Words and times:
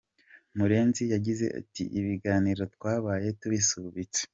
Murenzi 0.57 1.03
yagize 1.13 1.45
ati 1.59 1.83
“Ibiganiro 1.99 2.63
twabaye 2.75 3.27
tubisubitse. 3.39 4.21